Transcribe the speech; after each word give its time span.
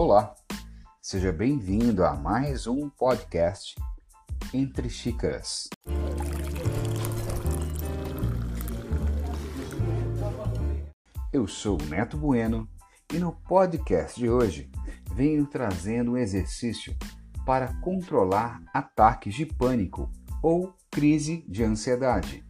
Olá, 0.00 0.32
seja 1.02 1.32
bem-vindo 1.32 2.04
a 2.04 2.14
mais 2.14 2.68
um 2.68 2.88
podcast 2.88 3.74
Entre 4.54 4.88
Xícaras. 4.88 5.68
Eu 11.32 11.48
sou 11.48 11.82
o 11.82 11.84
Neto 11.86 12.16
Bueno 12.16 12.68
e 13.12 13.18
no 13.18 13.32
podcast 13.32 14.16
de 14.16 14.30
hoje 14.30 14.70
venho 15.16 15.44
trazendo 15.48 16.12
um 16.12 16.16
exercício 16.16 16.96
para 17.44 17.74
controlar 17.80 18.62
ataques 18.72 19.34
de 19.34 19.46
pânico 19.46 20.08
ou 20.40 20.72
crise 20.92 21.44
de 21.48 21.64
ansiedade. 21.64 22.47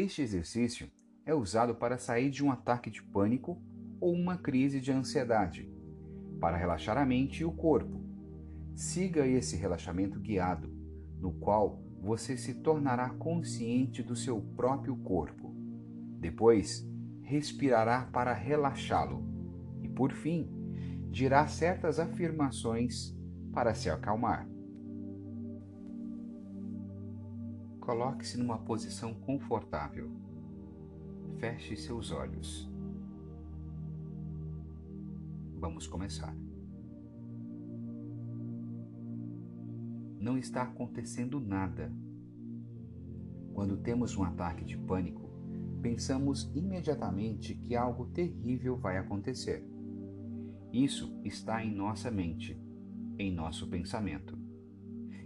Este 0.00 0.22
exercício 0.22 0.90
é 1.26 1.34
usado 1.34 1.74
para 1.74 1.98
sair 1.98 2.30
de 2.30 2.42
um 2.42 2.50
ataque 2.50 2.90
de 2.90 3.02
pânico 3.02 3.60
ou 4.00 4.14
uma 4.14 4.38
crise 4.38 4.80
de 4.80 4.90
ansiedade, 4.90 5.70
para 6.40 6.56
relaxar 6.56 6.96
a 6.96 7.04
mente 7.04 7.42
e 7.42 7.44
o 7.44 7.52
corpo. 7.52 8.02
Siga 8.74 9.26
esse 9.26 9.56
relaxamento 9.56 10.18
guiado, 10.18 10.72
no 11.18 11.32
qual 11.34 11.82
você 12.00 12.34
se 12.34 12.54
tornará 12.54 13.10
consciente 13.10 14.02
do 14.02 14.16
seu 14.16 14.40
próprio 14.56 14.96
corpo. 14.96 15.54
Depois, 16.18 16.82
respirará 17.20 18.08
para 18.10 18.32
relaxá-lo 18.32 19.22
e, 19.82 19.88
por 19.90 20.12
fim, 20.12 20.48
dirá 21.10 21.46
certas 21.46 21.98
afirmações 21.98 23.14
para 23.52 23.74
se 23.74 23.90
acalmar. 23.90 24.48
Coloque-se 27.90 28.38
numa 28.38 28.56
posição 28.56 29.12
confortável. 29.12 30.12
Feche 31.40 31.76
seus 31.76 32.12
olhos. 32.12 32.70
Vamos 35.58 35.88
começar. 35.88 36.32
Não 40.20 40.38
está 40.38 40.62
acontecendo 40.62 41.40
nada. 41.40 41.92
Quando 43.54 43.76
temos 43.78 44.16
um 44.16 44.22
ataque 44.22 44.64
de 44.64 44.78
pânico, 44.78 45.28
pensamos 45.82 46.48
imediatamente 46.54 47.56
que 47.56 47.74
algo 47.74 48.06
terrível 48.06 48.76
vai 48.76 48.98
acontecer. 48.98 49.68
Isso 50.72 51.20
está 51.24 51.64
em 51.64 51.74
nossa 51.74 52.08
mente, 52.08 52.56
em 53.18 53.34
nosso 53.34 53.68
pensamento. 53.68 54.38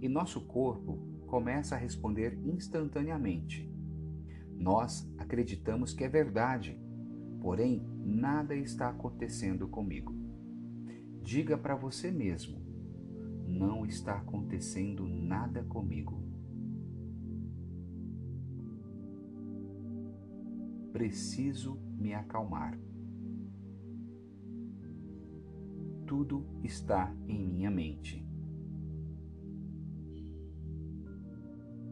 E 0.00 0.08
nosso 0.08 0.40
corpo 0.46 1.15
começa 1.26 1.74
a 1.74 1.78
responder 1.78 2.38
instantaneamente. 2.44 3.70
Nós 4.58 5.12
acreditamos 5.18 5.92
que 5.92 6.04
é 6.04 6.08
verdade, 6.08 6.80
porém 7.40 7.86
nada 8.04 8.54
está 8.54 8.88
acontecendo 8.88 9.68
comigo. 9.68 10.14
Diga 11.22 11.58
para 11.58 11.74
você 11.76 12.10
mesmo: 12.10 12.60
não 13.46 13.84
está 13.84 14.16
acontecendo 14.16 15.06
nada 15.06 15.62
comigo. 15.64 16.24
Preciso 20.92 21.78
me 21.98 22.14
acalmar. 22.14 22.78
Tudo 26.06 26.46
está 26.62 27.14
em 27.28 27.46
minha 27.46 27.70
mente. 27.70 28.25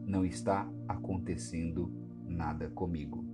Não 0.05 0.23
está 0.23 0.69
acontecendo 0.87 1.91
nada 2.27 2.69
comigo. 2.69 3.25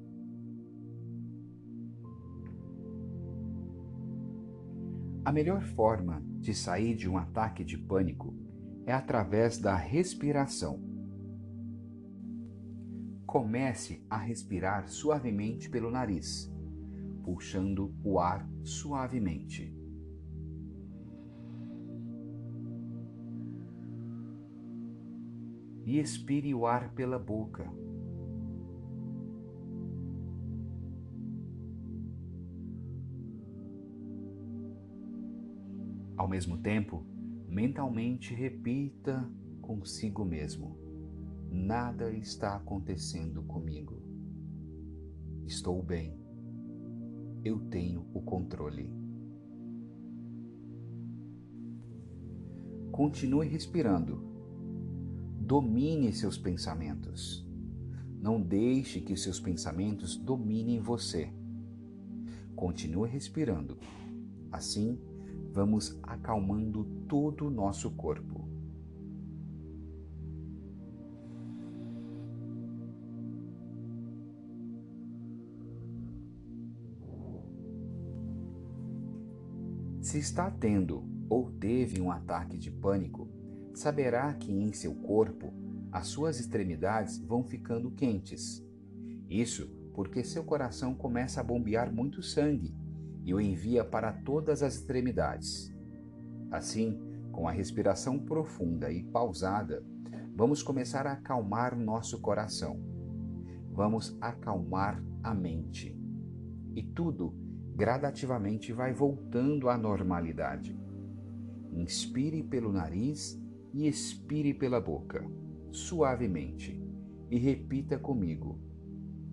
A 5.23 5.31
melhor 5.31 5.61
forma 5.63 6.23
de 6.39 6.53
sair 6.53 6.95
de 6.95 7.07
um 7.07 7.17
ataque 7.17 7.63
de 7.63 7.77
pânico 7.77 8.33
é 8.85 8.93
através 8.93 9.57
da 9.57 9.75
respiração. 9.75 10.81
Comece 13.25 14.03
a 14.09 14.17
respirar 14.17 14.89
suavemente 14.89 15.69
pelo 15.69 15.91
nariz, 15.91 16.51
puxando 17.23 17.93
o 18.03 18.19
ar 18.19 18.49
suavemente. 18.63 19.80
E 25.85 25.99
expire 25.99 26.53
o 26.53 26.65
ar 26.65 26.93
pela 26.93 27.17
boca. 27.17 27.69
Ao 36.15 36.27
mesmo 36.27 36.57
tempo, 36.59 37.03
mentalmente 37.47 38.33
repita 38.33 39.27
consigo 39.61 40.23
mesmo: 40.23 40.77
Nada 41.49 42.11
está 42.13 42.55
acontecendo 42.55 43.41
comigo. 43.43 44.01
Estou 45.45 45.81
bem. 45.81 46.19
Eu 47.43 47.59
tenho 47.69 48.05
o 48.13 48.21
controle. 48.21 48.89
Continue 52.91 53.47
respirando 53.47 54.30
Domine 55.51 56.13
seus 56.13 56.37
pensamentos. 56.37 57.45
Não 58.21 58.41
deixe 58.41 59.01
que 59.01 59.17
seus 59.17 59.37
pensamentos 59.37 60.15
dominem 60.15 60.79
você. 60.79 61.29
Continue 62.55 63.09
respirando. 63.09 63.77
Assim, 64.49 64.97
vamos 65.51 65.99
acalmando 66.03 66.85
todo 67.05 67.47
o 67.47 67.49
nosso 67.49 67.91
corpo. 67.91 68.47
Se 79.99 80.17
está 80.17 80.49
tendo 80.49 81.03
ou 81.27 81.51
teve 81.51 81.99
um 81.99 82.09
ataque 82.09 82.57
de 82.57 82.71
pânico, 82.71 83.40
saberá 83.73 84.33
que 84.33 84.51
em 84.51 84.73
seu 84.73 84.93
corpo 84.93 85.53
as 85.91 86.07
suas 86.07 86.39
extremidades 86.39 87.17
vão 87.19 87.43
ficando 87.43 87.91
quentes. 87.91 88.65
Isso 89.29 89.67
porque 89.93 90.23
seu 90.23 90.43
coração 90.43 90.95
começa 90.95 91.41
a 91.41 91.43
bombear 91.43 91.93
muito 91.93 92.21
sangue 92.23 92.75
e 93.23 93.33
o 93.33 93.41
envia 93.41 93.83
para 93.83 94.11
todas 94.11 94.63
as 94.63 94.75
extremidades. 94.75 95.73
Assim, 96.49 96.99
com 97.31 97.47
a 97.47 97.51
respiração 97.51 98.19
profunda 98.19 98.91
e 98.91 99.03
pausada, 99.03 99.83
vamos 100.35 100.63
começar 100.63 101.05
a 101.07 101.13
acalmar 101.13 101.77
nosso 101.77 102.19
coração. 102.19 102.79
Vamos 103.71 104.17
acalmar 104.19 105.03
a 105.23 105.33
mente. 105.33 105.97
E 106.75 106.83
tudo 106.83 107.33
gradativamente 107.75 108.73
vai 108.73 108.93
voltando 108.93 109.69
à 109.69 109.77
normalidade. 109.77 110.77
Inspire 111.71 112.43
pelo 112.43 112.71
nariz 112.71 113.40
e 113.73 113.87
expire 113.87 114.53
pela 114.53 114.79
boca, 114.79 115.25
suavemente, 115.71 116.81
e 117.29 117.37
repita 117.37 117.97
comigo: 117.97 118.59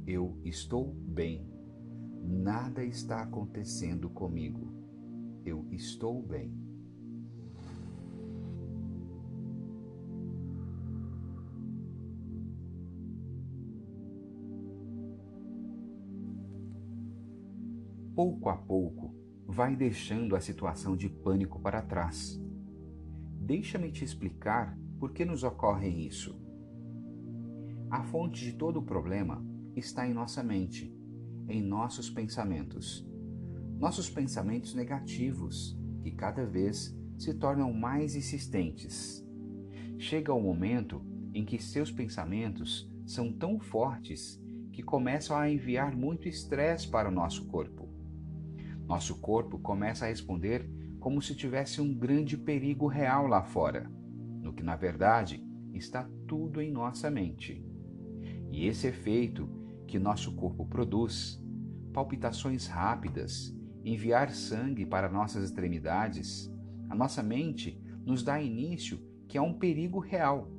Eu 0.06 0.38
estou 0.44 0.94
bem. 0.94 1.46
Nada 2.22 2.84
está 2.84 3.22
acontecendo 3.22 4.08
comigo. 4.10 4.72
Eu 5.44 5.66
estou 5.72 6.22
bem. 6.22 6.52
Pouco 18.14 18.48
a 18.48 18.56
pouco, 18.56 19.14
vai 19.46 19.76
deixando 19.76 20.34
a 20.34 20.40
situação 20.40 20.96
de 20.96 21.08
pânico 21.08 21.60
para 21.60 21.80
trás 21.80 22.40
Deixa-me 23.48 23.90
te 23.90 24.04
explicar 24.04 24.78
por 25.00 25.10
que 25.10 25.24
nos 25.24 25.42
ocorre 25.42 25.88
isso. 25.88 26.38
A 27.88 28.04
fonte 28.04 28.44
de 28.44 28.52
todo 28.52 28.80
o 28.80 28.84
problema 28.84 29.42
está 29.74 30.06
em 30.06 30.12
nossa 30.12 30.42
mente, 30.42 30.94
em 31.48 31.62
nossos 31.62 32.10
pensamentos. 32.10 33.08
Nossos 33.78 34.10
pensamentos 34.10 34.74
negativos, 34.74 35.74
que 36.02 36.10
cada 36.10 36.44
vez 36.44 36.94
se 37.16 37.32
tornam 37.32 37.72
mais 37.72 38.14
insistentes. 38.14 39.26
Chega 39.96 40.34
o 40.34 40.42
momento 40.42 41.02
em 41.32 41.42
que 41.42 41.58
seus 41.58 41.90
pensamentos 41.90 42.86
são 43.06 43.32
tão 43.32 43.58
fortes 43.58 44.38
que 44.74 44.82
começam 44.82 45.34
a 45.34 45.50
enviar 45.50 45.96
muito 45.96 46.28
estresse 46.28 46.86
para 46.86 47.08
o 47.08 47.12
nosso 47.12 47.46
corpo. 47.46 47.88
Nosso 48.86 49.18
corpo 49.22 49.58
começa 49.58 50.04
a 50.04 50.08
responder 50.08 50.70
como 51.08 51.22
se 51.22 51.34
tivesse 51.34 51.80
um 51.80 51.94
grande 51.94 52.36
perigo 52.36 52.86
real 52.86 53.26
lá 53.26 53.42
fora, 53.42 53.90
no 54.42 54.52
que 54.52 54.62
na 54.62 54.76
verdade 54.76 55.42
está 55.72 56.06
tudo 56.26 56.60
em 56.60 56.70
nossa 56.70 57.10
mente. 57.10 57.64
E 58.52 58.66
esse 58.66 58.88
efeito 58.88 59.48
que 59.86 59.98
nosso 59.98 60.36
corpo 60.36 60.66
produz, 60.66 61.42
palpitações 61.94 62.66
rápidas, 62.66 63.56
enviar 63.82 64.28
sangue 64.32 64.84
para 64.84 65.08
nossas 65.08 65.44
extremidades, 65.44 66.52
a 66.90 66.94
nossa 66.94 67.22
mente 67.22 67.82
nos 68.04 68.22
dá 68.22 68.38
início 68.38 69.00
que 69.26 69.38
é 69.38 69.40
um 69.40 69.54
perigo 69.54 70.00
real. 70.00 70.52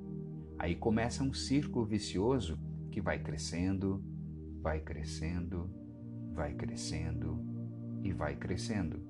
Aí 0.58 0.76
começa 0.76 1.24
um 1.24 1.32
círculo 1.32 1.86
vicioso 1.86 2.60
que 2.92 3.00
vai 3.00 3.20
crescendo, 3.20 4.04
vai 4.64 4.80
crescendo, 4.80 5.70
vai 6.34 6.56
crescendo 6.56 7.40
e 8.02 8.12
vai 8.12 8.36
crescendo. 8.36 9.09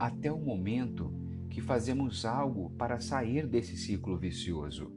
Até 0.00 0.32
o 0.32 0.40
momento 0.40 1.12
que 1.50 1.60
fazemos 1.60 2.24
algo 2.24 2.70
para 2.70 3.00
sair 3.00 3.46
desse 3.46 3.76
ciclo 3.76 4.16
vicioso, 4.16 4.90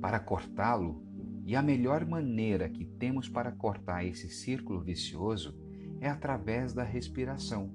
para 0.00 0.18
cortá-lo, 0.18 1.04
e 1.44 1.54
a 1.54 1.60
melhor 1.60 2.06
maneira 2.06 2.66
que 2.70 2.86
temos 2.86 3.28
para 3.28 3.52
cortar 3.52 4.06
esse 4.06 4.30
círculo 4.30 4.80
vicioso 4.80 5.54
é 6.00 6.08
através 6.08 6.72
da 6.72 6.82
respiração. 6.82 7.74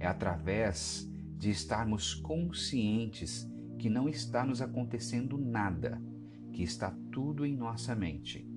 É 0.00 0.06
através 0.06 1.06
de 1.36 1.50
estarmos 1.50 2.14
conscientes 2.14 3.46
que 3.78 3.90
não 3.90 4.08
está 4.08 4.46
nos 4.46 4.62
acontecendo 4.62 5.36
nada, 5.36 6.00
que 6.54 6.62
está 6.62 6.96
tudo 7.12 7.44
em 7.44 7.54
nossa 7.54 7.94
mente. 7.94 8.48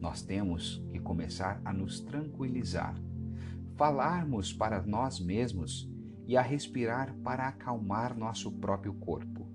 Nós 0.00 0.22
temos 0.22 0.82
que 0.90 0.98
começar 0.98 1.60
a 1.62 1.74
nos 1.74 2.00
tranquilizar, 2.00 2.98
falarmos 3.76 4.50
para 4.50 4.80
nós 4.80 5.20
mesmos 5.20 5.92
e 6.26 6.36
a 6.36 6.42
respirar 6.42 7.14
para 7.22 7.48
acalmar 7.48 8.16
nosso 8.16 8.50
próprio 8.52 8.94
corpo. 8.94 9.48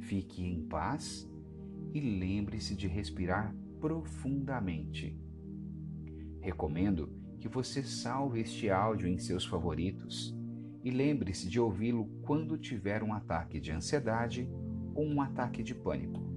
Fique 0.00 0.44
em 0.44 0.66
paz 0.66 1.28
e 1.94 2.00
lembre-se 2.00 2.74
de 2.74 2.86
respirar 2.86 3.54
profundamente. 3.80 5.18
Recomendo 6.40 7.08
que 7.38 7.48
você 7.48 7.82
salve 7.82 8.40
este 8.40 8.70
áudio 8.70 9.08
em 9.08 9.18
seus 9.18 9.44
favoritos 9.44 10.36
e 10.84 10.90
lembre-se 10.90 11.48
de 11.48 11.60
ouvi-lo 11.60 12.06
quando 12.22 12.58
tiver 12.58 13.02
um 13.02 13.12
ataque 13.12 13.60
de 13.60 13.70
ansiedade 13.70 14.48
ou 14.94 15.04
um 15.04 15.20
ataque 15.20 15.62
de 15.62 15.74
pânico. 15.74 16.31